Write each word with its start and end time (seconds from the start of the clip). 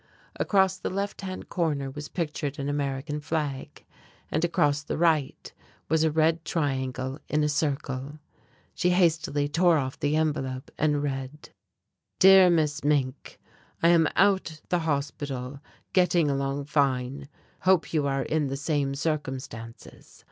Across 0.37 0.77
the 0.77 0.89
left 0.89 1.21
hand 1.21 1.47
corner 1.47 1.91
was 1.91 2.07
pictured 2.09 2.57
an 2.57 2.67
American 2.67 3.19
flag, 3.19 3.85
and 4.31 4.43
across 4.43 4.81
the 4.81 4.97
right 4.97 5.53
was 5.89 6.03
a 6.03 6.09
red 6.09 6.43
triangle 6.43 7.19
in 7.29 7.43
a 7.43 7.47
circle. 7.47 8.17
She 8.73 8.89
hastily 8.89 9.47
tore 9.47 9.77
off 9.77 9.99
the 9.99 10.15
envelop 10.15 10.71
and 10.75 11.03
read: 11.03 11.51
Dear 12.17 12.49
Miss 12.49 12.83
Mink: 12.83 13.39
I 13.83 13.89
am 13.89 14.07
out 14.15 14.61
the 14.69 14.79
Hospital, 14.79 15.59
getting 15.93 16.31
along 16.31 16.65
fine. 16.65 17.29
Hope 17.59 17.93
you 17.93 18.07
are 18.07 18.23
in 18.23 18.47
the 18.47 18.57
same 18.57 18.95
circumstances. 18.95 20.19